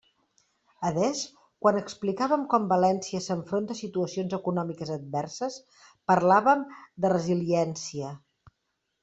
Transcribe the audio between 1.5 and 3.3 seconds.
quan explicàvem com València